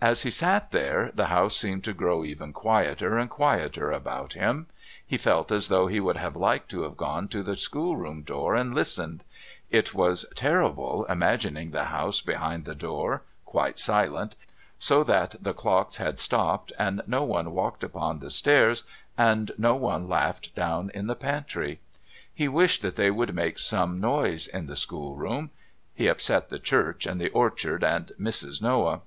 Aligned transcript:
As 0.00 0.22
he 0.22 0.30
sat 0.30 0.70
there 0.70 1.10
the 1.12 1.26
house 1.26 1.56
seemed 1.56 1.82
to 1.82 1.92
grow 1.92 2.22
ever 2.22 2.52
quieter 2.52 3.18
and 3.18 3.28
quieter 3.28 3.90
about 3.90 4.34
him. 4.34 4.68
He 5.04 5.16
felt 5.18 5.50
as 5.50 5.66
though 5.66 5.88
he 5.88 5.98
would 5.98 6.16
have 6.16 6.36
liked 6.36 6.70
to 6.70 6.82
have 6.82 6.96
gone 6.96 7.26
to 7.30 7.42
the 7.42 7.56
schoolroom 7.56 8.22
door 8.22 8.54
and 8.54 8.72
listened. 8.72 9.24
It 9.68 9.92
was 9.94 10.24
terrible 10.36 11.06
imagining 11.06 11.72
the 11.72 11.86
house 11.86 12.20
behind 12.20 12.66
the 12.66 12.76
door 12.76 13.22
quite 13.44 13.80
silent 13.80 14.36
so 14.78 15.02
that 15.02 15.34
the 15.40 15.54
clocks 15.54 15.96
had 15.96 16.20
stopped, 16.20 16.72
and 16.78 17.02
no 17.08 17.24
one 17.24 17.50
walked 17.50 17.82
upon 17.82 18.20
the 18.20 18.30
stairs 18.30 18.84
and 19.16 19.50
no 19.58 19.74
one 19.74 20.08
laughed 20.08 20.54
down 20.54 20.88
in 20.94 21.08
the 21.08 21.16
pantry. 21.16 21.80
He 22.32 22.46
wished 22.46 22.80
that 22.82 22.94
they 22.94 23.10
would 23.10 23.34
make 23.34 23.58
more 23.72 23.88
noise 23.88 24.46
in 24.46 24.66
the 24.66 24.76
schoolroom. 24.76 25.50
He 25.96 26.06
upset 26.06 26.48
the 26.48 26.60
church 26.60 27.06
and 27.06 27.20
the 27.20 27.30
orchard 27.30 27.82
and 27.82 28.12
Mrs. 28.20 28.62
Noah. 28.62 29.00